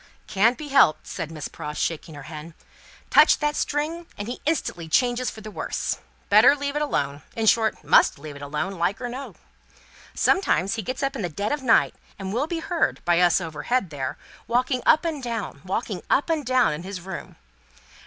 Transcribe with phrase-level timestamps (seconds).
[0.25, 2.55] "Can't be helped," said Miss Pross, shaking her head.
[3.11, 5.99] "Touch that string, and he instantly changes for the worse.
[6.27, 7.21] Better leave it alone.
[7.35, 9.35] In short, must leave it alone, like or no like.
[10.15, 13.19] Sometimes, he gets up in the dead of the night, and will be heard, by
[13.19, 14.17] us overhead there,
[14.47, 17.35] walking up and down, walking up and down, in his room.